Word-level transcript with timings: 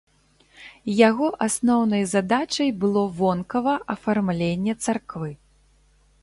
Яго 0.99 1.27
асноўнай 1.47 2.03
задачай 2.13 2.69
было 2.85 3.03
вонкава 3.19 3.77
афармленне 3.97 4.73
царквы. 4.87 5.31